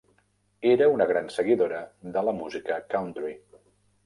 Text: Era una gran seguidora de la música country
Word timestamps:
Era 0.69 0.87
una 0.93 1.05
gran 1.11 1.29
seguidora 1.35 1.83
de 2.15 2.25
la 2.31 2.35
música 2.39 2.79
country 2.97 3.37